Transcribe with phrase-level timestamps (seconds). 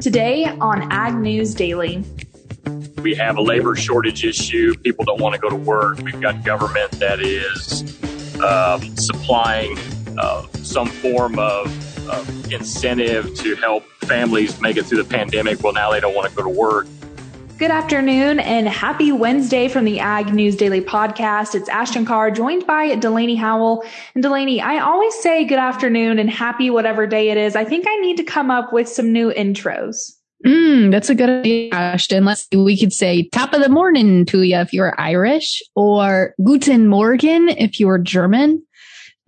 [0.00, 2.04] Today on Ag News Daily.
[3.02, 4.74] We have a labor shortage issue.
[4.78, 5.98] People don't want to go to work.
[5.98, 7.82] We've got government that is
[8.40, 9.78] um, supplying
[10.18, 11.66] uh, some form of,
[12.08, 15.62] of incentive to help families make it through the pandemic.
[15.62, 16.86] Well, now they don't want to go to work.
[17.56, 21.54] Good afternoon and happy Wednesday from the Ag News Daily podcast.
[21.54, 23.84] It's Ashton Carr joined by Delaney Howell.
[24.14, 27.54] And Delaney, I always say good afternoon and happy whatever day it is.
[27.54, 30.14] I think I need to come up with some new intros.
[30.44, 32.24] Mm, that's a good idea, Ashton.
[32.24, 36.34] Let's see, we could say top of the morning to you if you're Irish or
[36.42, 38.64] Guten Morgen if you're German.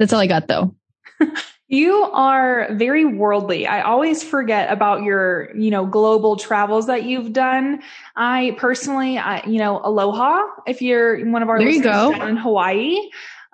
[0.01, 0.75] That's all I got though.
[1.69, 3.67] You are very worldly.
[3.67, 7.83] I always forget about your, you know, global travels that you've done.
[8.17, 12.13] I personally, I, you know, aloha if you're one of our there you go.
[12.13, 12.97] in Hawaii.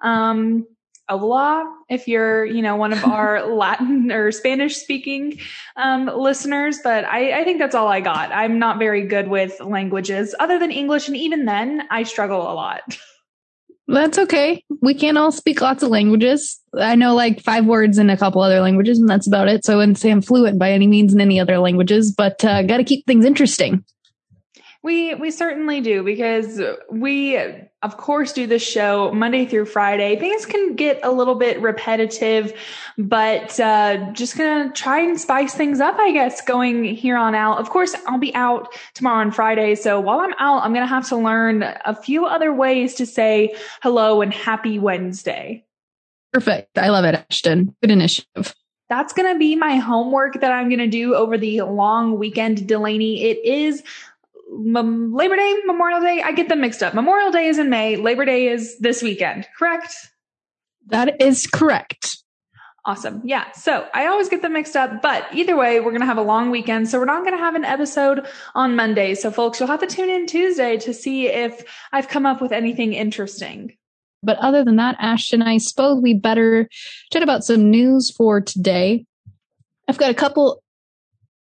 [0.03, 0.67] Um,
[1.09, 5.39] hola if you're, you know, one of our Latin or Spanish speaking
[5.77, 6.79] um, listeners.
[6.83, 8.33] But I, I think that's all I got.
[8.33, 12.55] I'm not very good with languages other than English, and even then, I struggle a
[12.55, 12.83] lot.
[13.89, 14.65] That's okay.
[14.81, 16.61] We can't all speak lots of languages.
[16.79, 19.65] I know like five words in a couple other languages, and that's about it.
[19.67, 22.63] So I wouldn't say I'm fluent by any means in any other languages, but uh,
[22.63, 23.85] got to keep things interesting.
[24.85, 30.17] We we certainly do because we of course do this show Monday through Friday.
[30.17, 32.53] Things can get a little bit repetitive,
[32.99, 37.59] but uh, just gonna try and spice things up, I guess, going here on out.
[37.59, 41.09] Of course, I'll be out tomorrow on Friday, so while I'm out, I'm gonna have
[41.11, 45.65] to learn a few other ways to say hello and happy Wednesday.
[46.33, 46.77] Perfect.
[46.77, 47.77] I love it, Ashton.
[47.83, 48.55] Good initiative
[48.93, 52.69] that's going to be my homework that I'm going to do over the long weekend,
[52.69, 53.25] Delaney.
[53.25, 53.83] It is
[54.53, 56.95] Labor Day, Memorial Day, I get them mixed up.
[56.95, 59.95] Memorial Day is in May, Labor Day is this weekend, correct?
[60.89, 62.19] That is correct.
[62.85, 63.23] Awesome.
[63.25, 63.51] Yeah.
[63.53, 66.23] So I always get them mixed up, but either way, we're going to have a
[66.23, 66.89] long weekend.
[66.89, 69.15] So we're not going to have an episode on Monday.
[69.15, 71.63] So folks, you'll have to tune in Tuesday to see if
[71.93, 73.77] I've come up with anything interesting.
[74.25, 76.69] But other than that, Ashton, I suppose we better
[77.13, 79.07] chat about some news for today.
[79.89, 80.62] I've got a couple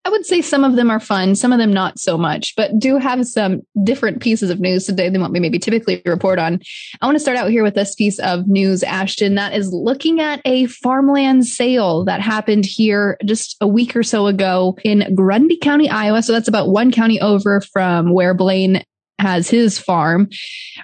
[0.03, 2.79] I would say some of them are fun, some of them not so much, but
[2.79, 6.59] do have some different pieces of news today than what we maybe typically report on.
[7.01, 10.19] I want to start out here with this piece of news, Ashton, that is looking
[10.19, 15.57] at a farmland sale that happened here just a week or so ago in Grundy
[15.57, 16.23] County, Iowa.
[16.23, 18.83] So that's about one county over from where Blaine
[19.19, 20.29] has his farm,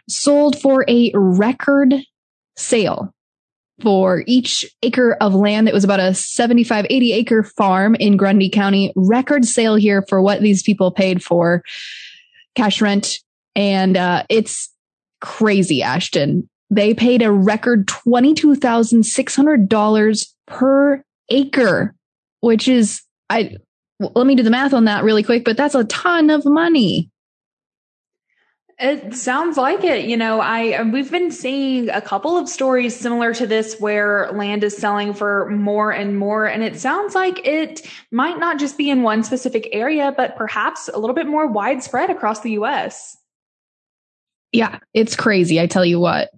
[0.07, 1.95] sold for a record
[2.55, 3.11] sale
[3.82, 5.68] for each acre of land.
[5.68, 8.94] It was about a 75, 80 acre farm in Grundy County.
[8.96, 11.64] Record sale here for what these people paid for
[12.56, 13.20] cash rent.
[13.56, 14.74] And uh, it's
[15.22, 16.50] crazy, Ashton.
[16.70, 21.96] They paid a record $22,600 per acre,
[22.42, 23.56] which is, I,
[24.00, 27.09] let me do the math on that really quick, but that's a ton of money.
[28.80, 30.06] It sounds like it.
[30.06, 34.64] You know, I we've been seeing a couple of stories similar to this where land
[34.64, 38.92] is selling for more and more and it sounds like it might not just be
[38.92, 43.18] in one specific area but perhaps a little bit more widespread across the US.
[44.52, 46.30] Yeah, it's crazy, I tell you what.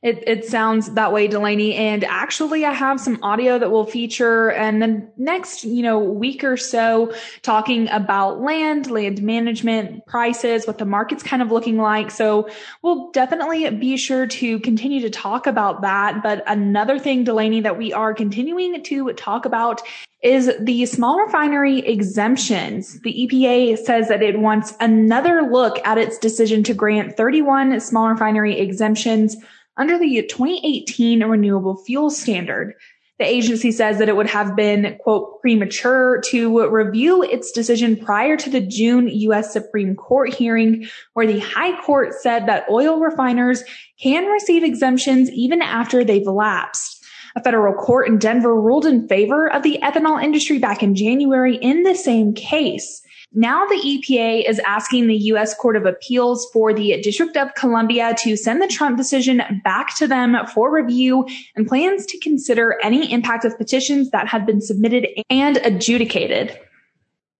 [0.00, 1.74] It, it sounds that way, Delaney.
[1.74, 6.44] And actually, I have some audio that will feature in the next, you know, week
[6.44, 12.12] or so talking about land, land management, prices, what the market's kind of looking like.
[12.12, 12.48] So
[12.82, 16.22] we'll definitely be sure to continue to talk about that.
[16.22, 19.82] But another thing, Delaney, that we are continuing to talk about
[20.22, 23.00] is the small refinery exemptions.
[23.00, 28.08] The EPA says that it wants another look at its decision to grant 31 small
[28.08, 29.36] refinery exemptions
[29.78, 32.74] under the 2018 renewable fuel standard.
[33.18, 38.36] The agency says that it would have been, quote, premature to review its decision prior
[38.36, 39.52] to the June U.S.
[39.52, 43.64] Supreme Court hearing, where the High Court said that oil refiners
[44.00, 47.04] can receive exemptions even after they've lapsed.
[47.34, 51.56] A federal court in Denver ruled in favor of the ethanol industry back in January
[51.56, 53.02] in the same case.
[53.34, 55.54] Now the EPA is asking the U.S.
[55.54, 60.06] Court of Appeals for the District of Columbia to send the Trump decision back to
[60.06, 65.06] them for review and plans to consider any impact of petitions that have been submitted
[65.28, 66.58] and adjudicated.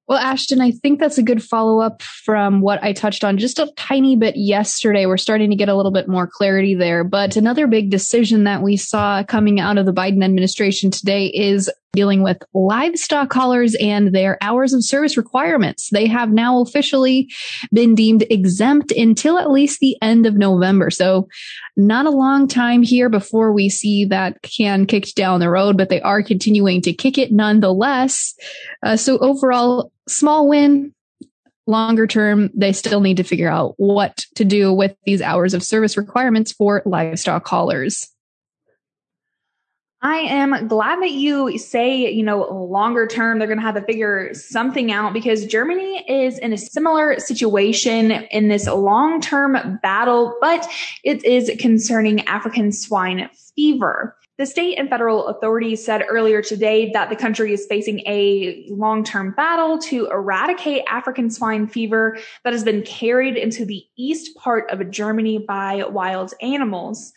[0.09, 3.59] Well, Ashton, I think that's a good follow up from what I touched on just
[3.59, 5.05] a tiny bit yesterday.
[5.05, 7.05] We're starting to get a little bit more clarity there.
[7.05, 11.71] But another big decision that we saw coming out of the Biden administration today is
[11.93, 15.89] dealing with livestock haulers and their hours of service requirements.
[15.91, 17.31] They have now officially
[17.73, 20.91] been deemed exempt until at least the end of November.
[20.91, 21.29] So
[21.77, 25.89] not a long time here before we see that can kicked down the road, but
[25.89, 28.35] they are continuing to kick it nonetheless.
[28.83, 30.95] Uh, so overall, small win.
[31.67, 35.63] Longer term, they still need to figure out what to do with these hours of
[35.63, 38.09] service requirements for livestock haulers.
[40.01, 43.83] I am glad that you say, you know, longer term, they're going to have to
[43.83, 50.37] figure something out because Germany is in a similar situation in this long term battle,
[50.41, 50.69] but
[51.03, 54.17] it is concerning African swine fever.
[54.37, 59.03] The state and federal authorities said earlier today that the country is facing a long
[59.03, 64.71] term battle to eradicate African swine fever that has been carried into the east part
[64.71, 67.13] of Germany by wild animals.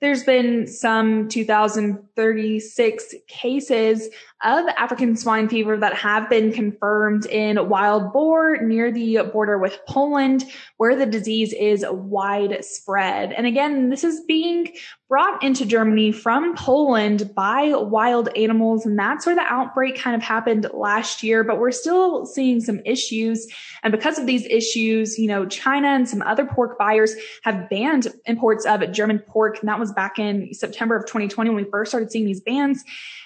[0.00, 4.08] There's been some 2036 cases
[4.42, 9.78] of African swine fever that have been confirmed in wild boar near the border with
[9.86, 10.44] Poland,
[10.78, 13.32] where the disease is widespread.
[13.32, 14.72] And again, this is being
[15.10, 18.86] brought into Germany from Poland by wild animals.
[18.86, 22.80] And that's where the outbreak kind of happened last year, but we're still seeing some
[22.86, 23.46] issues.
[23.82, 28.06] And because of these issues, you know, China and some other pork buyers have banned
[28.24, 29.58] imports of German pork.
[29.60, 32.84] And that was back in September of 2020 when we first started seeing these bans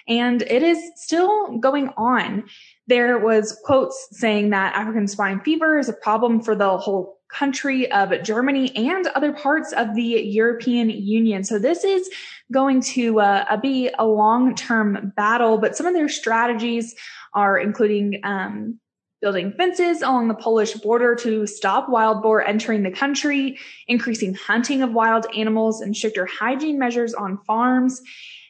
[0.08, 2.44] and it is still going on.
[2.86, 7.90] There was quotes saying that African swine fever is a problem for the whole country
[7.90, 11.42] of Germany and other parts of the European Union.
[11.42, 12.08] So this is
[12.52, 16.94] going to uh, be a long-term battle, but some of their strategies
[17.32, 18.78] are including um,
[19.20, 23.58] building fences along the Polish border to stop wild boar entering the country,
[23.88, 28.02] increasing hunting of wild animals and stricter hygiene measures on farms,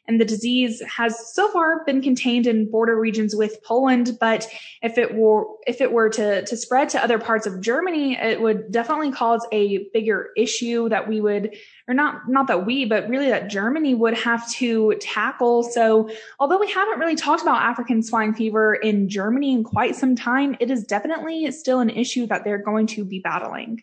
[0.06, 4.19] and the disease has so far been contained in border regions with Poland.
[4.21, 4.47] But
[4.83, 8.41] if it were, if it were to, to spread to other parts of Germany, it
[8.41, 11.56] would definitely cause a bigger issue that we would,
[11.89, 15.62] or not, not that we, but really that Germany would have to tackle.
[15.62, 20.17] So although we haven't really talked about African swine fever in Germany in quite some
[20.17, 23.83] time, it is definitely still an issue that they're going to be battling.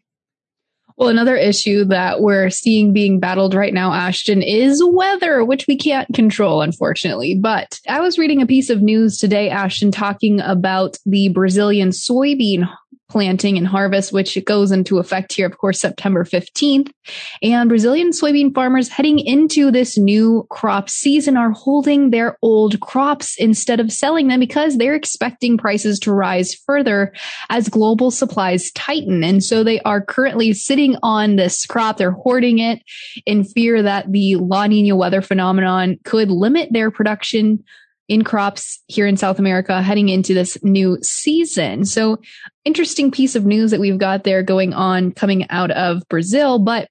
[0.98, 5.78] Well, another issue that we're seeing being battled right now, Ashton, is weather, which we
[5.78, 7.36] can't control, unfortunately.
[7.36, 12.68] But I was reading a piece of news today, Ashton, talking about the Brazilian soybean
[13.12, 16.90] planting and harvest, which goes into effect here, of course, September 15th.
[17.44, 23.36] And Brazilian soybean farmers heading into this new crop season are holding their old crops
[23.38, 27.14] instead of selling them because they're expecting prices to rise further
[27.50, 29.26] as global supplies tighten.
[29.26, 31.98] And so they are currently sitting on this crop.
[31.98, 32.82] They're hoarding it
[33.26, 37.62] in fear that the La Nina weather phenomenon could limit their production
[38.12, 41.86] in crops here in South America heading into this new season.
[41.86, 42.20] So
[42.66, 46.90] interesting piece of news that we've got there going on coming out of Brazil, but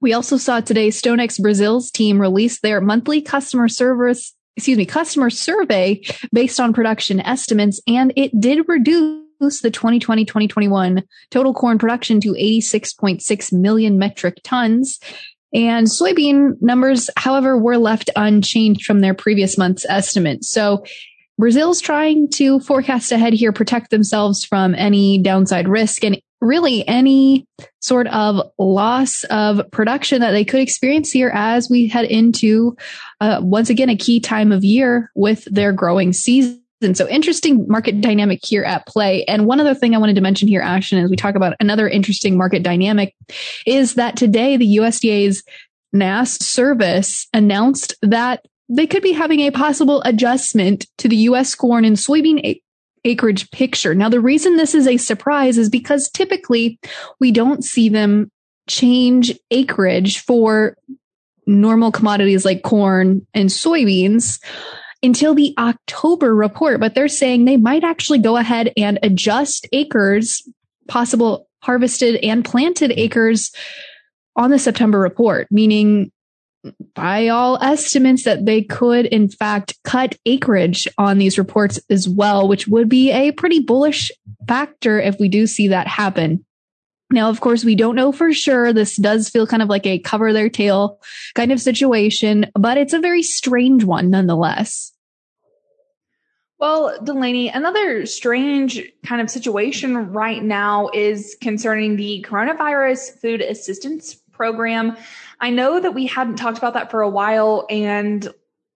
[0.00, 5.30] we also saw today StoneX Brazil's team release their monthly customer service, excuse me, customer
[5.30, 6.02] survey
[6.32, 13.52] based on production estimates, and it did reduce the 2020-2021 total corn production to 86.6
[13.52, 14.98] million metric tons.
[15.52, 20.44] And soybean numbers, however, were left unchanged from their previous month's estimate.
[20.44, 20.84] So
[21.38, 27.46] Brazil's trying to forecast ahead here, protect themselves from any downside risk and really any
[27.80, 32.76] sort of loss of production that they could experience here as we head into
[33.20, 36.59] uh, once again a key time of year with their growing season.
[36.82, 39.24] And so interesting market dynamic here at play.
[39.24, 41.88] And one other thing I wanted to mention here, Ashton, as we talk about another
[41.88, 43.14] interesting market dynamic
[43.66, 45.42] is that today the USDA's
[45.92, 51.84] NASS service announced that they could be having a possible adjustment to the US corn
[51.84, 52.60] and soybean
[53.04, 53.94] acreage picture.
[53.94, 56.78] Now, the reason this is a surprise is because typically
[57.18, 58.30] we don't see them
[58.68, 60.76] change acreage for
[61.46, 64.38] normal commodities like corn and soybeans
[65.02, 70.46] until the October report, but they're saying they might actually go ahead and adjust acres,
[70.88, 73.00] possible harvested and planted mm-hmm.
[73.00, 73.52] acres
[74.36, 76.10] on the September report, meaning
[76.94, 82.46] by all estimates that they could in fact cut acreage on these reports as well,
[82.48, 84.10] which would be a pretty bullish
[84.46, 86.44] factor if we do see that happen.
[87.12, 88.72] Now, of course, we don't know for sure.
[88.72, 91.00] This does feel kind of like a cover their tail
[91.34, 94.92] kind of situation, but it's a very strange one nonetheless.
[96.60, 104.14] Well, Delaney, another strange kind of situation right now is concerning the coronavirus food assistance
[104.30, 104.96] program.
[105.40, 108.28] I know that we hadn't talked about that for a while and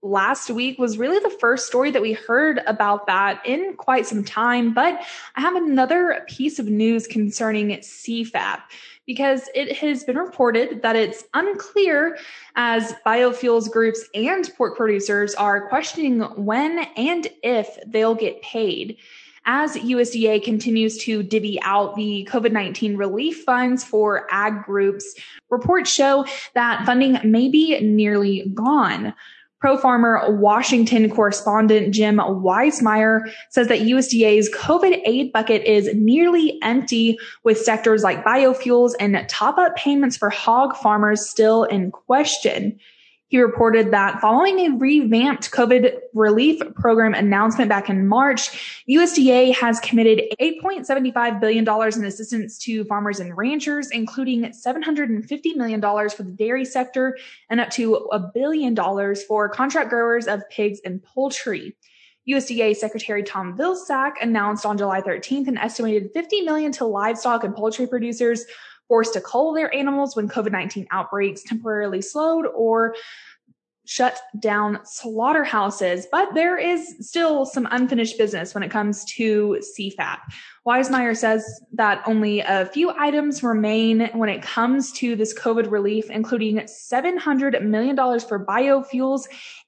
[0.05, 4.23] last week was really the first story that we heard about that in quite some
[4.23, 4.75] time.
[4.75, 5.03] But
[5.35, 8.61] I have another piece of news concerning CFAP
[9.07, 12.19] because it has been reported that it's unclear
[12.57, 18.97] as biofuels groups and pork producers are questioning when and if they'll get paid.
[19.47, 25.15] as USDA continues to divvy out the COVID 19 relief funds for ag groups.
[25.51, 29.13] Reports show that funding may be nearly gone.
[29.64, 37.16] Pro Farmer Washington correspondent Jim Wiesemeyer says that USDA's COVID aid bucket is nearly empty
[37.44, 42.78] with sectors like biofuels and top up payments for hog farmers still in question.
[43.35, 49.81] He reported that following a revamped COVID relief program announcement back in March, USDA has
[49.81, 56.64] committed $8.75 billion in assistance to farmers and ranchers, including $750 million for the dairy
[56.64, 57.19] sector
[57.50, 61.75] and up to a billion dollars for contract growers of pigs and poultry.
[62.29, 67.53] USDA Secretary Tom Vilsack announced on July 13th an estimated 50 million to livestock and
[67.53, 68.45] poultry producers
[68.88, 72.95] forced to cull their animals when COVID 19 outbreaks temporarily slowed or
[73.87, 80.19] shut down slaughterhouses, but there is still some unfinished business when it comes to CFAP.
[80.67, 86.09] Wiesemeyer says that only a few items remain when it comes to this COVID relief,
[86.09, 89.25] including $700 million for biofuels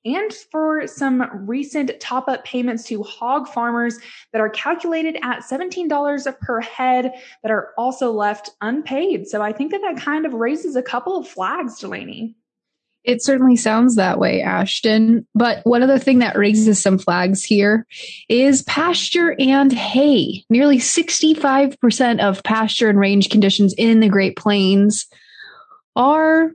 [0.07, 3.99] and for some recent top up payments to hog farmers
[4.33, 9.27] that are calculated at $17 per head that are also left unpaid.
[9.29, 12.37] So I think that that kind of raises a couple of flags, Delaney.
[13.07, 15.27] It certainly sounds that way, Ashton.
[15.35, 17.87] But one other thing that raises some flags here
[18.29, 20.45] is pasture and hay.
[20.51, 25.07] Nearly 65% of pasture and range conditions in the Great Plains
[25.95, 26.51] are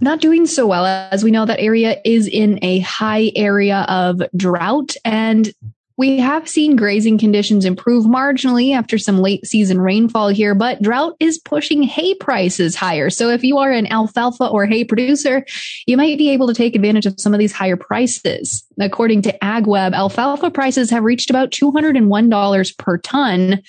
[0.00, 0.86] not doing so well.
[0.86, 5.52] As we know, that area is in a high area of drought and
[6.02, 11.14] we have seen grazing conditions improve marginally after some late season rainfall here, but drought
[11.20, 13.08] is pushing hay prices higher.
[13.08, 15.46] So if you are an alfalfa or hay producer,
[15.86, 18.64] you might be able to take advantage of some of these higher prices.
[18.80, 23.62] According to AgWeb, alfalfa prices have reached about $201 per ton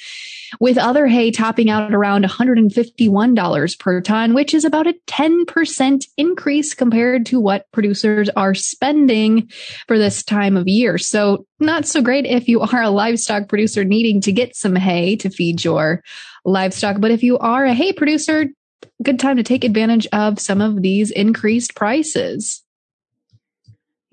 [0.60, 6.74] with other hay topping out around $151 per ton, which is about a 10% increase
[6.74, 9.50] compared to what producers are spending
[9.88, 10.98] for this time of year.
[10.98, 15.16] So not so great if you are a livestock producer needing to get some hay
[15.18, 16.04] to feed your
[16.46, 17.00] livestock.
[17.00, 18.48] But if you are a hay producer,
[19.02, 22.63] good time to take advantage of some of these increased prices.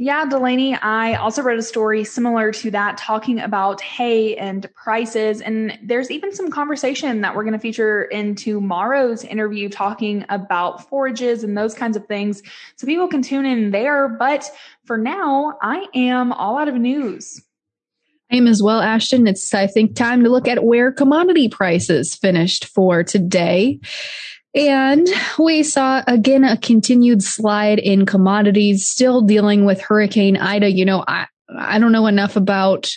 [0.02, 5.42] Yeah, Delaney, I also wrote a story similar to that talking about hay and prices.
[5.42, 10.88] And there's even some conversation that we're going to feature in tomorrow's interview talking about
[10.88, 12.42] forages and those kinds of things.
[12.76, 14.08] So people can tune in there.
[14.08, 14.50] But
[14.86, 17.42] for now, I am all out of news.
[18.32, 19.26] I am as well, Ashton.
[19.26, 23.80] It's, I think, time to look at where commodity prices finished for today.
[24.54, 30.70] And we saw again a continued slide in commodities, still dealing with Hurricane Ida.
[30.70, 31.26] You know, I,
[31.56, 32.90] I don't know enough about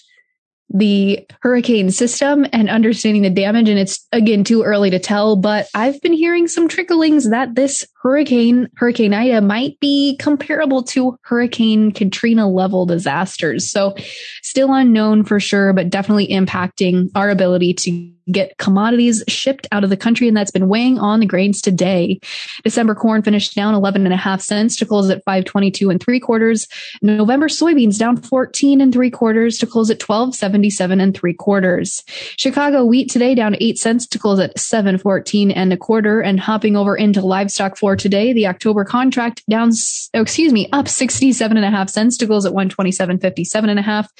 [0.69, 3.69] the hurricane system and understanding the damage.
[3.69, 7.85] And it's again too early to tell, but I've been hearing some tricklings that this
[8.03, 13.71] hurricane, Hurricane Ida might be comparable to Hurricane Katrina level disasters.
[13.71, 13.95] So
[14.41, 19.89] still unknown for sure, but definitely impacting our ability to get commodities shipped out of
[19.89, 20.27] the country.
[20.27, 22.19] And that's been weighing on the grains today.
[22.63, 26.19] December corn finished down 11 and a half cents to close at 522 and three
[26.19, 26.67] quarters.
[27.01, 32.03] November soybeans down 14 and three quarters to close at 1277 and three quarters.
[32.37, 36.21] Chicago wheat today down eight cents to close at 714 and a quarter.
[36.21, 39.71] And hopping over into livestock for today, the October contract down,
[40.13, 43.81] oh, excuse me, up 67 and a half cents to close at 127.57 and a
[43.81, 44.11] half.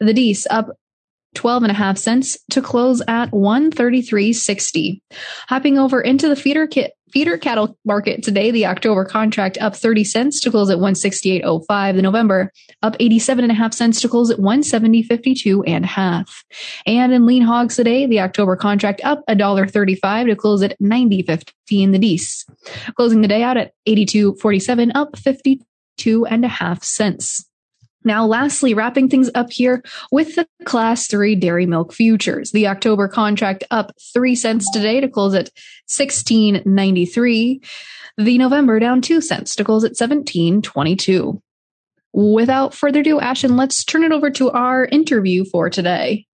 [0.00, 0.70] The Dees up
[1.34, 5.00] 12 and a half cents to close at 133.60.
[5.48, 10.04] Hopping over into the feeder kit feeder cattle market today, the October contract up 30
[10.04, 11.96] cents to close at 168.05.
[11.96, 12.52] The November
[12.82, 16.44] up 87 and a half cents to close at 170.52 and a half.
[16.86, 21.98] And in lean hogs today, the October contract up $1.35 to close at 90.15 the
[21.98, 22.46] Dees.
[22.96, 27.49] Closing the day out at 82.47 up 52 and a half cents.
[28.02, 32.50] Now, lastly, wrapping things up here with the class three dairy milk futures.
[32.50, 35.50] The October contract up three cents today to close at
[35.88, 37.60] 1693.
[38.16, 41.42] The November down two cents to close at 1722.
[42.12, 46.26] Without further ado, Ashton, let's turn it over to our interview for today.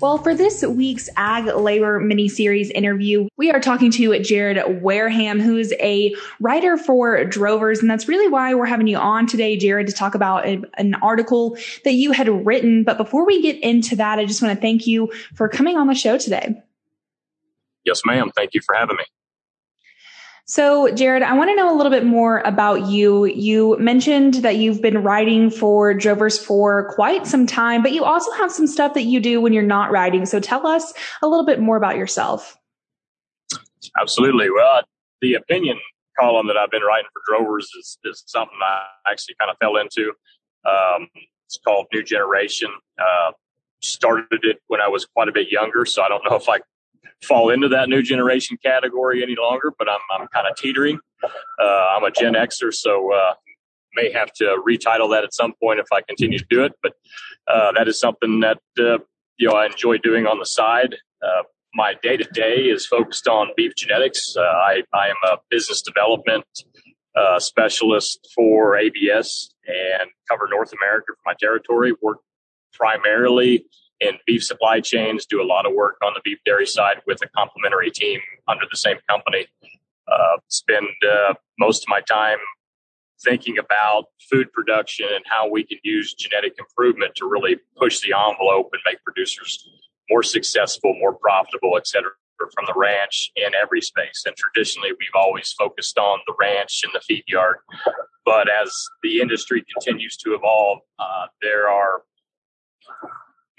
[0.00, 5.40] Well, for this week's Ag Labor mini series interview, we are talking to Jared Wareham,
[5.40, 7.80] who's a writer for Drovers.
[7.80, 10.94] And that's really why we're having you on today, Jared, to talk about a, an
[11.02, 12.82] article that you had written.
[12.82, 15.86] But before we get into that, I just want to thank you for coming on
[15.86, 16.54] the show today.
[17.84, 18.30] Yes, ma'am.
[18.34, 19.04] Thank you for having me.
[20.50, 23.24] So, Jared, I want to know a little bit more about you.
[23.26, 28.32] You mentioned that you've been writing for Drovers for quite some time, but you also
[28.32, 30.26] have some stuff that you do when you're not writing.
[30.26, 30.92] So, tell us
[31.22, 32.58] a little bit more about yourself.
[34.00, 34.50] Absolutely.
[34.50, 34.82] Well,
[35.20, 35.78] the opinion
[36.18, 39.76] column that I've been writing for Drovers is, is something I actually kind of fell
[39.76, 40.12] into.
[40.68, 41.06] Um,
[41.46, 42.70] it's called New Generation.
[42.98, 43.30] Uh,
[43.82, 46.58] started it when I was quite a bit younger, so I don't know if I
[47.22, 50.98] fall into that new generation category any longer, but I'm, I'm kind of teetering.
[51.22, 53.34] Uh, I'm a Gen Xer, so uh,
[53.94, 56.72] may have to retitle that at some point if I continue to do it.
[56.82, 56.92] But
[57.46, 58.98] uh, that is something that uh,
[59.38, 60.96] you know I enjoy doing on the side.
[61.22, 61.42] Uh,
[61.74, 64.34] my day to day is focused on beef genetics.
[64.36, 66.44] Uh, I, I am a business development
[67.38, 71.92] specialist for ABS and cover North America for my territory.
[72.02, 72.18] Work
[72.72, 73.66] primarily
[74.00, 77.18] in beef supply chains, do a lot of work on the beef dairy side with
[77.22, 79.46] a complementary team under the same company.
[80.10, 82.38] Uh, spend uh, most of my time
[83.22, 88.12] thinking about food production and how we can use genetic improvement to really push the
[88.12, 89.68] envelope and make producers
[90.08, 94.22] more successful, more profitable, et cetera, from the ranch in every space.
[94.24, 97.58] And traditionally, we've always focused on the ranch and the feed yard.
[98.24, 102.02] But as the industry continues to evolve, uh, there are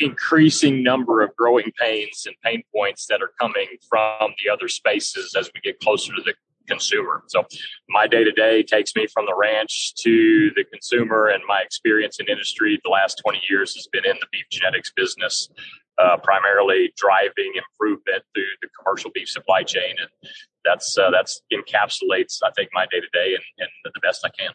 [0.01, 5.35] increasing number of growing pains and pain points that are coming from the other spaces
[5.37, 6.33] as we get closer to the
[6.67, 7.23] consumer.
[7.27, 7.43] So
[7.89, 12.19] my day to day takes me from the ranch to the consumer and my experience
[12.19, 15.49] in industry the last 20 years has been in the beef genetics business,
[15.97, 19.95] uh, primarily driving improvement through the commercial beef supply chain.
[19.99, 20.31] And
[20.63, 24.51] that's, uh, that's encapsulates, I think, my day to day and the best I can.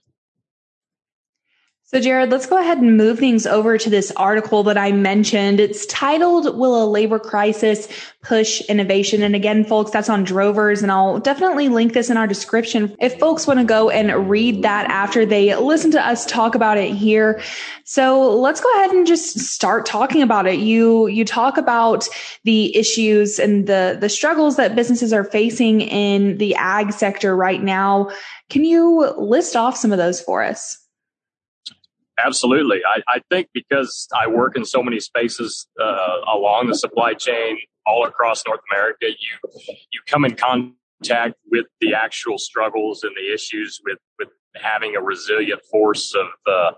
[1.88, 5.60] So, Jared, let's go ahead and move things over to this article that I mentioned.
[5.60, 7.86] It's titled, Will a Labor Crisis
[8.24, 9.22] Push Innovation?
[9.22, 13.20] And again, folks, that's on Drovers, and I'll definitely link this in our description if
[13.20, 16.92] folks want to go and read that after they listen to us talk about it
[16.92, 17.40] here.
[17.84, 20.58] So let's go ahead and just start talking about it.
[20.58, 22.08] You, you talk about
[22.42, 27.62] the issues and the, the struggles that businesses are facing in the ag sector right
[27.62, 28.10] now.
[28.50, 30.82] Can you list off some of those for us?
[32.18, 32.80] Absolutely.
[32.88, 37.58] I, I, think because I work in so many spaces uh, along the supply chain
[37.86, 39.50] all across North America, you
[39.92, 45.02] you come in contact with the actual struggles and the issues with with having a
[45.02, 46.72] resilient force of uh,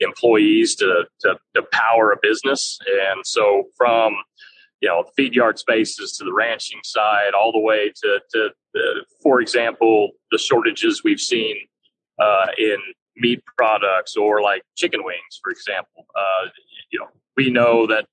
[0.00, 2.78] employees to, to, to power a business.
[2.86, 4.14] And so from
[4.80, 9.00] you know feed yard spaces to the ranching side, all the way to to uh,
[9.22, 11.56] for example the shortages we've seen
[12.20, 12.76] uh, in
[13.16, 16.06] meat products or like chicken wings, for example.
[16.16, 16.48] Uh,
[16.90, 18.06] you know, we know that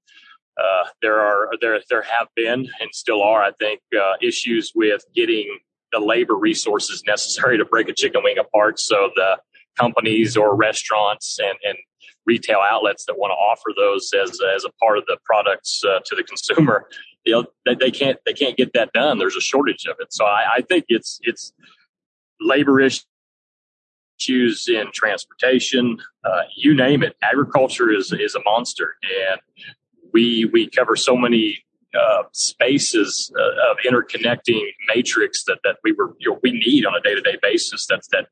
[0.60, 5.04] uh, there are there there have been and still are, I think, uh, issues with
[5.16, 5.60] getting
[5.92, 8.80] the labor resources necessary to break a chicken wing apart.
[8.80, 9.40] So the
[9.78, 11.78] companies or restaurants and, and
[12.26, 16.00] retail outlets that want to offer those as as a part of the products uh,
[16.06, 16.86] to the consumer,
[17.26, 19.18] you know, they, they can't they can't get that done.
[19.18, 20.14] There's a shortage of it.
[20.14, 21.54] So I, I think it's it's
[22.40, 22.80] labor
[24.19, 27.15] issues in transportation, uh, you name it.
[27.21, 28.95] Agriculture is is a monster,
[29.32, 29.41] and
[30.13, 34.62] we we cover so many uh, spaces uh, of interconnecting
[34.93, 37.86] matrix that that we were you know, we need on a day to day basis.
[37.89, 38.27] That's that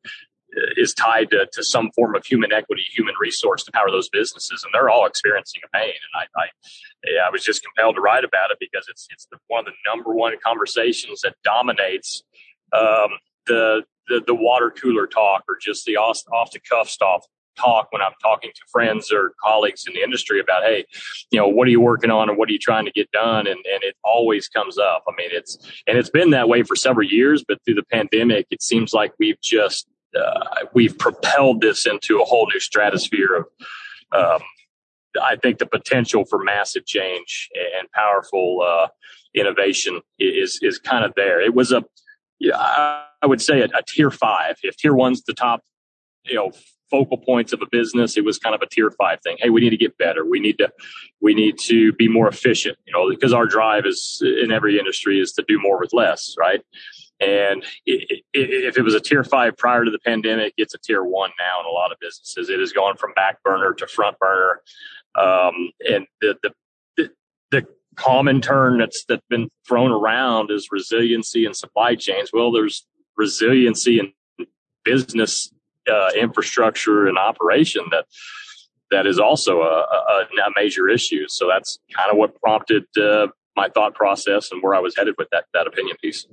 [0.76, 4.64] is tied to, to some form of human equity, human resource to power those businesses,
[4.64, 5.92] and they're all experiencing a pain.
[5.92, 9.38] And I, I, I was just compelled to write about it because it's it's the,
[9.48, 12.24] one of the number one conversations that dominates
[12.74, 13.10] um,
[13.46, 17.24] the the, the water cooler talk or just the off, off the cuff stuff
[17.58, 20.86] talk when I'm talking to friends or colleagues in the industry about, hey,
[21.32, 23.48] you know, what are you working on and what are you trying to get done?
[23.48, 25.04] And and it always comes up.
[25.08, 28.48] I mean, it's and it's been that way for several years, but through the pandemic,
[28.52, 33.46] it seems like we've just uh, we've propelled this into a whole new stratosphere of.
[34.12, 34.42] Um,
[35.20, 38.88] I think the potential for massive change and powerful uh,
[39.34, 41.42] innovation is is kind of there.
[41.42, 41.84] It was a
[42.40, 44.58] yeah, I would say a, a tier five.
[44.64, 45.62] If tier one's the top,
[46.26, 46.52] you know,
[46.90, 49.38] focal points of a business, it was kind of a tier five thing.
[49.40, 50.26] Hey, we need to get better.
[50.26, 50.72] We need to,
[51.22, 55.20] we need to be more efficient, you know, because our drive is in every industry
[55.20, 56.62] is to do more with less, right?
[57.20, 60.78] And it, it, if it was a tier five prior to the pandemic, it's a
[60.78, 62.50] tier one now in a lot of businesses.
[62.50, 64.62] It has gone from back burner to front burner.
[65.16, 66.54] Um, and the, the,
[66.96, 67.10] the,
[67.52, 67.68] the
[67.98, 72.30] common term that's that's been thrown around is resiliency and supply chains.
[72.32, 72.86] Well, there's
[73.18, 74.14] resiliency in
[74.84, 75.52] business
[75.92, 78.06] uh, infrastructure and operation that
[78.92, 81.26] that is also a, a, a, major issue.
[81.28, 85.16] So that's kind of what prompted uh, my thought process and where I was headed
[85.18, 86.26] with that that opinion piece.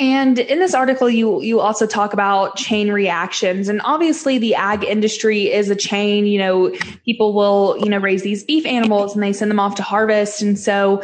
[0.00, 4.82] And in this article, you you also talk about chain reactions, and obviously the ag
[4.82, 6.24] industry is a chain.
[6.26, 9.74] You know, people will you know raise these beef animals and they send them off
[9.74, 11.02] to harvest, and so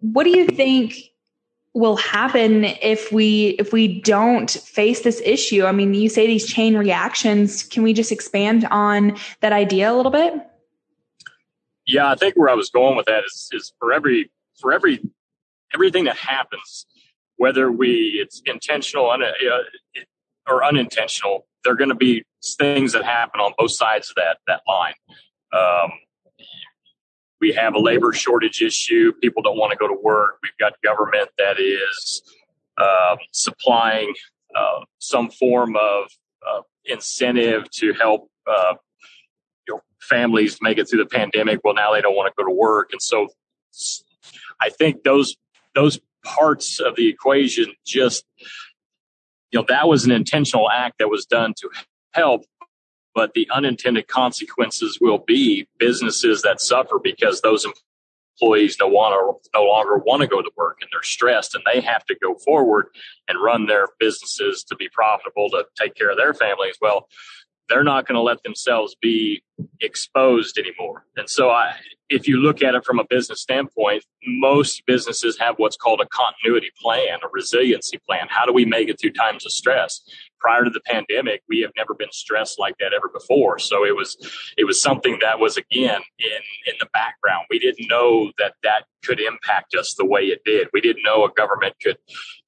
[0.00, 0.94] what do you think
[1.72, 5.64] will happen if we if we don't face this issue?
[5.64, 7.62] I mean, you say these chain reactions.
[7.62, 10.34] Can we just expand on that idea a little bit?
[11.86, 15.00] Yeah, I think where I was going with that is is for every for every
[15.72, 16.84] everything that happens
[17.42, 19.18] whether we it's intentional uh,
[20.46, 22.22] or unintentional, there are going to be
[22.56, 24.94] things that happen on both sides of that that line.
[25.52, 25.90] Um,
[27.40, 29.12] we have a labor shortage issue.
[29.20, 30.36] People don't want to go to work.
[30.40, 32.22] We've got government that is
[32.78, 34.14] uh, supplying
[34.56, 36.04] uh, some form of
[36.48, 38.74] uh, incentive to help uh,
[40.00, 41.58] families make it through the pandemic.
[41.64, 43.26] Well, now they don't want to go to work, and so
[44.60, 45.34] I think those
[45.74, 48.24] those parts of the equation just
[49.50, 51.68] you know that was an intentional act that was done to
[52.12, 52.44] help
[53.14, 57.66] but the unintended consequences will be businesses that suffer because those
[58.40, 61.80] employees no, want no longer want to go to work and they're stressed and they
[61.80, 62.86] have to go forward
[63.28, 66.76] and run their businesses to be profitable to take care of their families.
[66.80, 67.08] Well
[67.68, 69.42] they're not going to let themselves be
[69.80, 71.04] exposed anymore.
[71.16, 71.74] And so I,
[72.12, 76.06] if you look at it from a business standpoint, most businesses have what's called a
[76.06, 78.26] continuity plan, a resiliency plan.
[78.28, 80.00] How do we make it through times of stress?
[80.38, 83.58] Prior to the pandemic, we have never been stressed like that ever before.
[83.58, 84.16] So it was,
[84.58, 87.46] it was something that was again in, in the background.
[87.48, 90.68] We didn't know that that could impact us the way it did.
[90.72, 91.96] We didn't know a government could,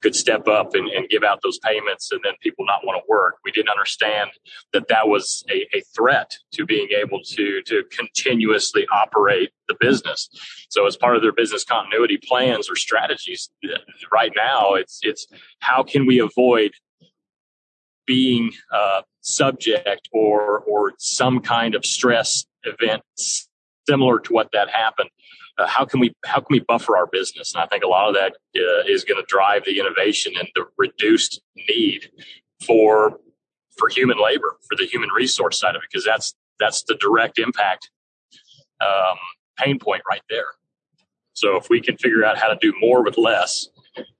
[0.02, 3.08] could step up and, and give out those payments and then people not want to
[3.08, 3.36] work.
[3.44, 4.30] We didn't understand
[4.72, 10.28] that that was a, a threat to being able to, to continuously operate the business.
[10.68, 13.50] So as part of their business continuity plans or strategies
[14.12, 15.26] right now, it's, it's
[15.60, 16.72] how can we avoid
[18.06, 23.02] being uh, subject or, or some kind of stress event
[23.88, 25.10] similar to what that happened.
[25.56, 27.54] Uh, how can we how can we buffer our business?
[27.54, 30.48] And I think a lot of that uh, is going to drive the innovation and
[30.54, 32.10] the reduced need
[32.66, 33.20] for
[33.78, 37.38] for human labor, for the human resource side of it, because that's that's the direct
[37.38, 37.90] impact
[38.80, 39.16] um,
[39.58, 40.46] pain point right there.
[41.32, 43.68] So if we can figure out how to do more with less,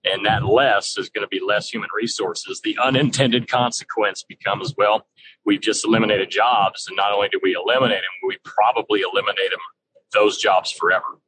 [0.04, 5.06] and that less is going to be less human resources, the unintended consequence becomes well,
[5.44, 9.60] we've just eliminated jobs, and not only do we eliminate them, we probably eliminate them
[10.12, 11.18] those jobs forever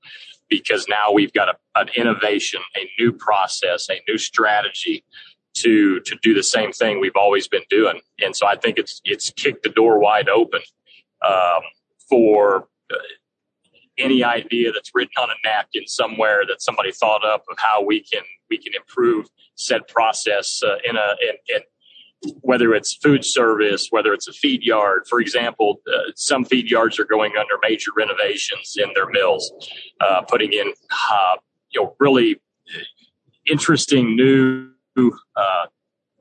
[0.49, 5.05] because now we've got a, an innovation, a new process, a new strategy
[5.55, 8.01] to to do the same thing we've always been doing.
[8.23, 10.61] And so I think it's it's kicked the door wide open
[11.27, 11.63] um,
[12.09, 12.97] for uh,
[13.99, 18.03] any idea that's written on a napkin somewhere that somebody thought up of how we
[18.03, 21.63] can we can improve said process uh, in a in, in
[22.41, 25.05] whether it's food service, whether it's a feed yard.
[25.09, 29.53] For example, uh, some feed yards are going under major renovations in their mills,
[30.01, 30.73] uh, putting in
[31.11, 31.37] uh,
[31.71, 32.41] you know really
[33.47, 34.71] interesting new
[35.37, 35.67] uh,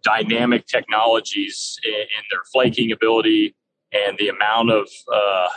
[0.04, 3.56] dynamic technologies in, in, their flaking ability
[3.96, 5.48] and the amount of uh,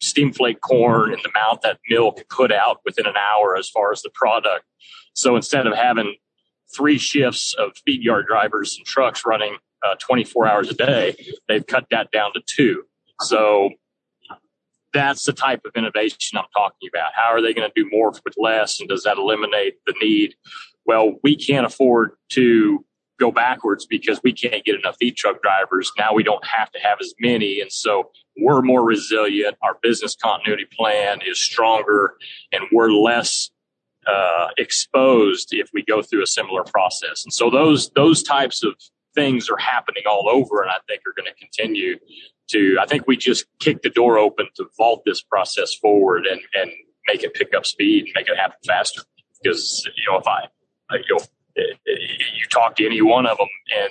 [0.00, 3.68] steam flake corn and the amount that mill can put out within an hour as
[3.68, 4.64] far as the product.
[5.14, 6.16] So instead of having
[6.74, 11.16] three shifts of feed yard drivers and trucks running uh, 24 hours a day,
[11.48, 12.84] they've cut that down to two.
[13.22, 13.70] So
[14.92, 17.12] that's the type of innovation I'm talking about.
[17.14, 18.80] How are they going to do more with less?
[18.80, 20.34] And does that eliminate the need?
[20.86, 22.84] Well, we can't afford to
[23.20, 25.92] go backwards because we can't get enough feed truck drivers.
[25.96, 27.60] Now we don't have to have as many.
[27.60, 29.56] And so we're more resilient.
[29.62, 32.14] Our business continuity plan is stronger
[32.50, 33.50] and we're less
[34.06, 37.22] uh, exposed if we go through a similar process.
[37.24, 38.74] And so those, those types of
[39.14, 41.98] things are happening all over and I think are going to continue
[42.50, 46.40] to, I think we just kick the door open to vault this process forward and,
[46.54, 46.70] and
[47.06, 49.02] make it pick up speed and make it happen faster.
[49.42, 50.48] Because, you know, if I,
[50.92, 51.24] you know,
[51.56, 53.90] you talk to any one of them and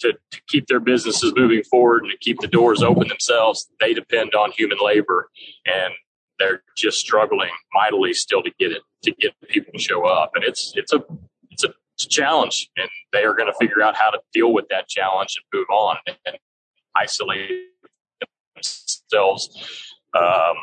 [0.00, 3.94] to, to keep their businesses moving forward and to keep the doors open themselves, they
[3.94, 5.28] depend on human labor
[5.66, 5.92] and
[6.38, 10.32] they're just struggling mightily still to get it, to get people to show up.
[10.34, 11.02] And it's, it's a,
[11.50, 14.52] it's a, it's a challenge and they are going to figure out how to deal
[14.52, 15.96] with that challenge and move on
[16.26, 16.38] and
[16.96, 17.50] isolate
[18.54, 20.54] themselves um,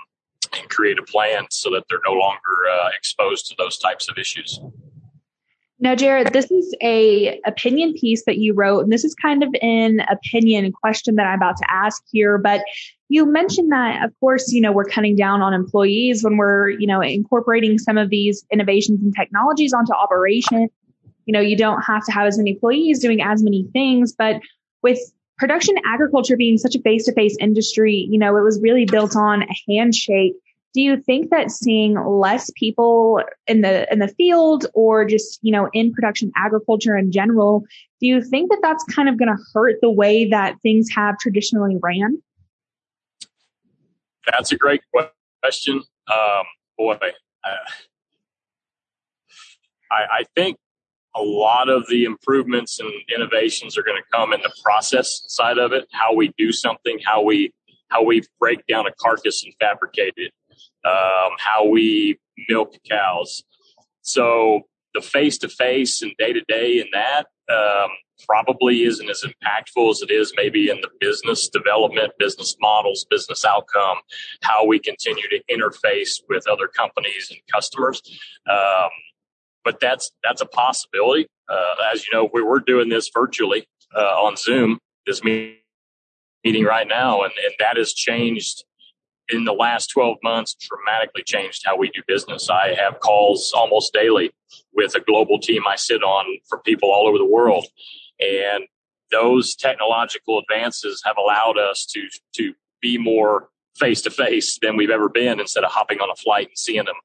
[0.58, 2.40] and create a plan so that they're no longer
[2.72, 4.60] uh, exposed to those types of issues.
[5.80, 9.50] Now, Jared, this is a opinion piece that you wrote, and this is kind of
[9.62, 12.40] an opinion question that I'm about to ask here.
[12.40, 12.63] But
[13.10, 16.88] you mentioned that, of course, you know, we're cutting down on employees when we're, you
[16.88, 20.68] know, incorporating some of these innovations and technologies onto operation.
[21.28, 24.13] you know, you don't have to have as many employees doing as many things.
[24.18, 24.42] But
[24.82, 25.00] with
[25.38, 29.16] production agriculture being such a face to face industry, you know, it was really built
[29.16, 30.34] on a handshake.
[30.74, 35.52] Do you think that seeing less people in the in the field or just, you
[35.52, 37.64] know, in production agriculture in general,
[38.00, 41.18] do you think that that's kind of going to hurt the way that things have
[41.18, 42.22] traditionally ran?
[44.32, 44.82] That's a great
[45.42, 45.82] question.
[46.12, 46.44] Um,
[46.78, 46.98] boy,
[49.92, 50.58] I, I think
[51.16, 55.58] a lot of the improvements and innovations are going to come in the process side
[55.58, 57.54] of it, how we do something, how we
[57.90, 60.34] how we break down a carcass and fabricate it,
[60.88, 62.19] um, how we
[62.50, 63.43] milk cows.
[64.02, 64.62] So
[64.93, 67.89] the face to face and day to day in that um,
[68.26, 73.45] probably isn't as impactful as it is maybe in the business development, business models, business
[73.45, 73.97] outcome,
[74.41, 78.02] how we continue to interface with other companies and customers.
[78.50, 78.89] Um,
[79.63, 81.28] but that's that's a possibility.
[81.50, 84.80] Uh, as you know, we, we're doing this virtually uh, on Zoom.
[85.06, 88.65] This meeting right now, and, and that has changed
[89.30, 92.50] in the last 12 months dramatically changed how we do business.
[92.50, 94.32] I have calls almost daily
[94.74, 97.66] with a global team I sit on for people all over the world.
[98.20, 98.66] And
[99.12, 104.90] those technological advances have allowed us to, to be more face to face than we've
[104.90, 106.96] ever been instead of hopping on a flight and seeing them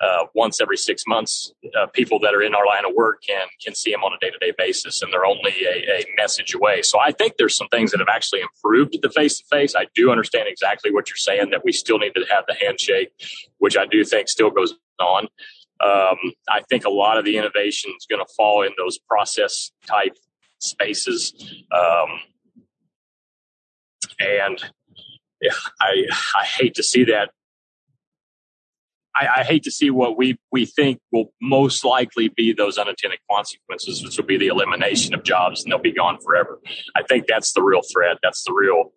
[0.00, 1.52] uh, once every six months.
[1.78, 4.18] Uh, people that are in our line of work can can see them on a
[4.18, 6.82] day to day basis, and they're only a, a, message away.
[6.82, 9.74] So I think there's some things that have actually improved the face to face.
[9.76, 13.10] I do understand exactly what you're saying that we still need to have the handshake,
[13.58, 15.28] which I do think still goes on.
[15.80, 16.16] Um,
[16.48, 20.16] I think a lot of the innovation is going to fall in those process type
[20.58, 22.20] spaces, um,
[24.20, 24.62] and
[25.40, 26.06] yeah, I
[26.36, 27.30] I hate to see that
[29.18, 33.20] I, I, hate to see what we, we think will most likely be those unintended
[33.30, 36.60] consequences, which will be the elimination of jobs and they'll be gone forever.
[36.96, 38.18] I think that's the real threat.
[38.22, 38.92] That's the real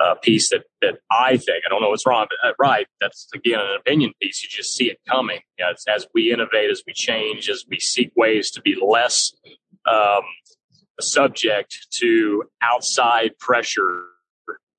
[0.00, 2.86] uh, piece that, that I think, I don't know what's wrong, but uh, right.
[3.00, 4.42] That's again an opinion piece.
[4.42, 8.10] You just see it coming as, as we innovate, as we change, as we seek
[8.16, 9.32] ways to be less
[9.90, 10.22] um,
[11.00, 14.04] subject to outside pressure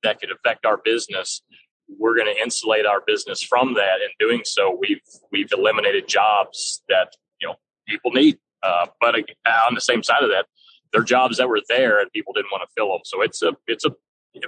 [0.04, 1.42] that could affect our business
[1.88, 4.02] we're going to insulate our business from that.
[4.02, 7.56] In doing so, we've we've eliminated jobs that you know
[7.88, 8.38] people need.
[8.64, 10.46] Uh, but on the same side of that,
[10.92, 13.02] there are jobs that were there and people didn't want to fill them.
[13.04, 13.92] So it's a it's a,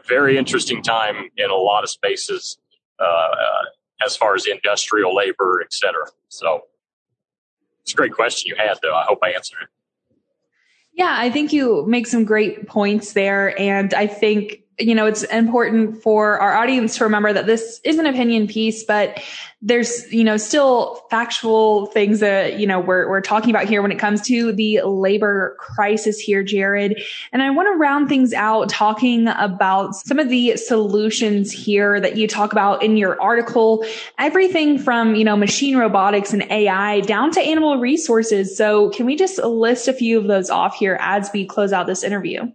[0.05, 2.57] very interesting time in a lot of spaces
[2.99, 3.63] uh, uh,
[4.05, 6.05] as far as industrial labor, et cetera.
[6.27, 6.63] So
[7.81, 8.93] it's a great question you had, though.
[8.93, 9.69] I hope I answered it.
[10.93, 15.23] Yeah, I think you make some great points there, and I think you know, it's
[15.23, 19.19] important for our audience to remember that this is an opinion piece, but
[19.59, 23.91] there's, you know, still factual things that, you know, we're, we're talking about here when
[23.91, 27.01] it comes to the labor crisis here, Jared.
[27.31, 32.15] And I want to round things out talking about some of the solutions here that
[32.15, 33.83] you talk about in your article,
[34.19, 38.55] everything from, you know, machine robotics and AI down to animal resources.
[38.55, 41.87] So can we just list a few of those off here as we close out
[41.87, 42.51] this interview?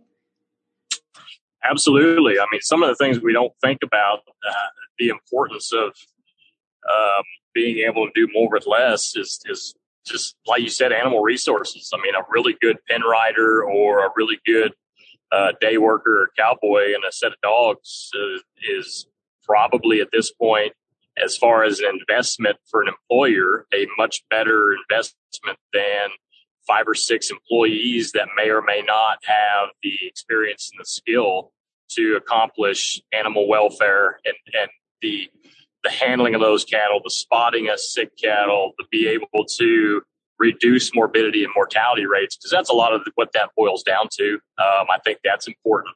[1.64, 2.38] Absolutely.
[2.38, 4.52] I mean, some of the things we don't think about uh,
[4.98, 5.92] the importance of
[6.90, 7.22] um,
[7.54, 11.90] being able to do more with less is is just like you said, animal resources.
[11.94, 14.72] I mean, a really good pen rider or a really good
[15.30, 18.40] uh, day worker or cowboy and a set of dogs uh,
[18.76, 19.06] is
[19.44, 20.72] probably at this point,
[21.22, 26.10] as far as an investment for an employer, a much better investment than
[26.66, 31.52] five or six employees that may or may not have the experience and the skill
[31.90, 34.70] to accomplish animal welfare and, and
[35.00, 35.28] the
[35.84, 40.00] the handling of those cattle, the spotting of sick cattle, to be able to
[40.38, 44.34] reduce morbidity and mortality rates, because that's a lot of what that boils down to.
[44.58, 45.94] Um, I think that's important,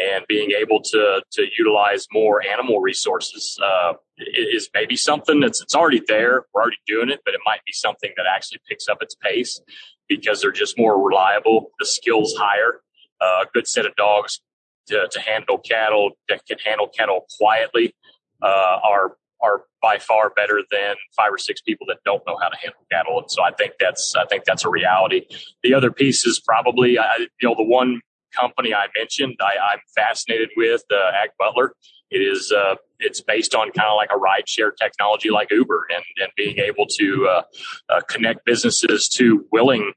[0.00, 5.74] and being able to to utilize more animal resources uh, is maybe something that's it's
[5.74, 6.44] already there.
[6.52, 9.60] We're already doing it, but it might be something that actually picks up its pace
[10.08, 11.70] because they're just more reliable.
[11.78, 12.80] The skills higher.
[13.20, 14.40] Uh, a good set of dogs
[14.88, 17.94] to, to handle cattle that can handle cattle quietly
[18.42, 22.48] uh, are are by far better than five or six people that don't know how
[22.48, 23.20] to handle cattle.
[23.20, 25.26] And so I think that's I think that's a reality.
[25.62, 28.00] The other piece is probably uh, you know the one
[28.34, 31.74] company I mentioned I, am fascinated with uh, Ag Butler.
[32.14, 35.88] It is uh, it's based on kind of like a ride share technology like Uber
[35.94, 37.42] and and being able to uh,
[37.88, 39.92] uh, connect businesses to willing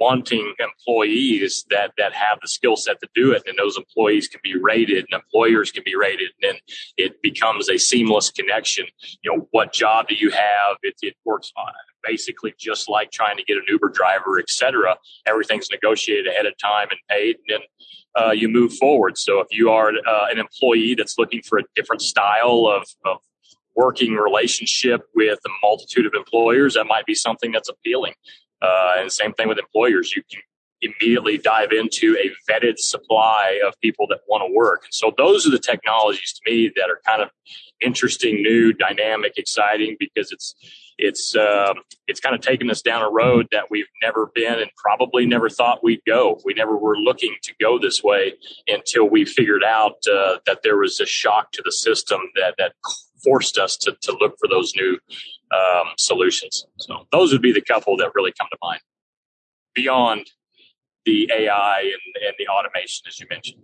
[0.00, 3.42] wanting employees that that have the skill set to do it.
[3.46, 6.30] And those employees can be rated and employers can be rated.
[6.42, 6.60] And then
[6.96, 8.86] it becomes a seamless connection.
[9.22, 10.76] You know what job do you have?
[10.82, 11.52] It, it works
[12.02, 14.96] basically just like trying to get an Uber driver, etc.
[15.26, 17.60] Everything's negotiated ahead of time and paid, and then
[18.18, 19.18] uh, you move forward.
[19.18, 23.18] So if you are uh, an employee that's looking for a different style of, of
[23.76, 28.14] working relationship with a multitude of employers, that might be something that's appealing.
[28.62, 30.12] Uh, and same thing with employers.
[30.14, 30.40] You can
[30.82, 34.84] immediately dive into a vetted supply of people that want to work.
[34.84, 37.30] And so those are the technologies to me that are kind of
[37.80, 40.54] interesting, new, dynamic, exciting because it's
[41.02, 44.70] it's um, it's kind of taken us down a road that we've never been and
[44.76, 46.38] probably never thought we'd go.
[46.44, 48.34] We never were looking to go this way
[48.68, 52.72] until we figured out uh, that there was a shock to the system that that
[53.24, 54.98] forced us to to look for those new
[55.54, 56.66] um, solutions.
[56.78, 58.80] So those would be the couple that really come to mind.
[59.74, 60.30] Beyond
[61.04, 63.62] the AI and, and the automation, as you mentioned.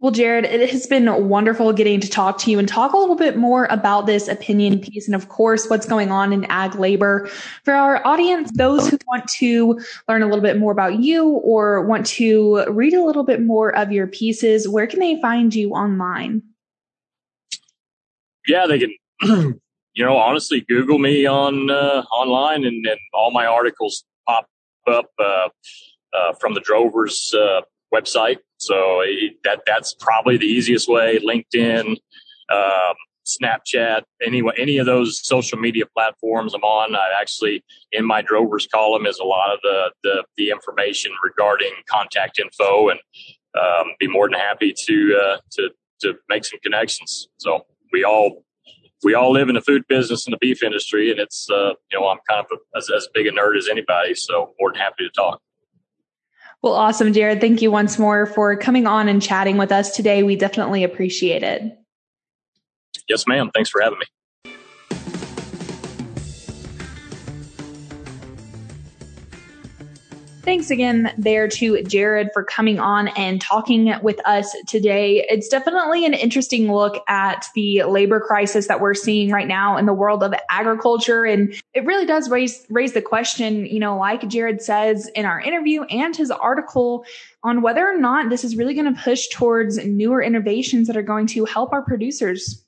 [0.00, 3.16] Well, Jared, it has been wonderful getting to talk to you and talk a little
[3.16, 7.28] bit more about this opinion piece and, of course, what's going on in ag labor.
[7.64, 9.78] For our audience, those who want to
[10.08, 13.76] learn a little bit more about you or want to read a little bit more
[13.76, 16.42] of your pieces, where can they find you online?
[18.48, 18.94] Yeah, they can,
[19.92, 24.46] you know, honestly, Google me on uh, online and, and all my articles pop
[24.86, 25.10] up.
[25.18, 25.50] Uh,
[26.12, 27.62] uh, from the Drovers uh,
[27.94, 28.38] website.
[28.58, 29.02] So
[29.44, 31.18] that that's probably the easiest way.
[31.18, 31.96] LinkedIn,
[32.52, 32.94] um,
[33.26, 36.94] Snapchat, any any of those social media platforms I'm on.
[36.94, 41.72] I actually in my Drovers column is a lot of the the, the information regarding
[41.88, 43.00] contact info, and
[43.58, 45.70] um, be more than happy to uh, to
[46.02, 47.28] to make some connections.
[47.38, 48.44] So we all
[49.02, 51.98] we all live in the food business and the beef industry, and it's uh, you
[51.98, 54.14] know I'm kind of a, as, as big a nerd as anybody.
[54.14, 55.40] So more than happy to talk.
[56.62, 57.40] Well, awesome, Jared.
[57.40, 60.22] Thank you once more for coming on and chatting with us today.
[60.22, 61.62] We definitely appreciate it.
[63.08, 63.50] Yes, ma'am.
[63.54, 64.06] Thanks for having me.
[70.50, 75.24] Thanks again there to Jared for coming on and talking with us today.
[75.28, 79.86] It's definitely an interesting look at the labor crisis that we're seeing right now in
[79.86, 81.24] the world of agriculture.
[81.24, 85.40] And it really does raise, raise the question, you know, like Jared says in our
[85.40, 87.04] interview and his article
[87.44, 91.02] on whether or not this is really going to push towards newer innovations that are
[91.02, 92.64] going to help our producers.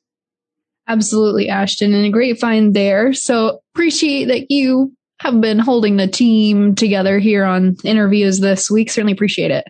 [0.87, 3.13] Absolutely, Ashton, and a great find there.
[3.13, 8.91] So appreciate that you have been holding the team together here on interviews this week.
[8.91, 9.65] Certainly appreciate it.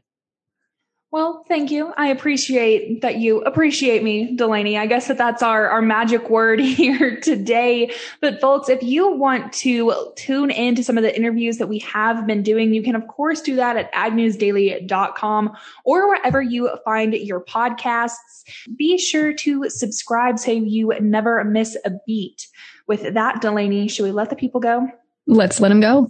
[1.11, 1.93] Well, thank you.
[1.95, 4.79] I appreciate that you appreciate me, Delaney.
[4.79, 7.93] I guess that that's our, our magic word here today.
[8.23, 12.27] But folks, if you want to tune into some of the interviews that we have
[12.27, 15.53] been doing, you can of course do that at agnewsdaily.com
[15.85, 18.17] or wherever you find your podcasts.
[18.75, 22.49] Be sure to subscribe so you never miss a beat.
[22.89, 24.89] With that, Delaney, should we let the people go?
[25.27, 26.09] Let's let him go.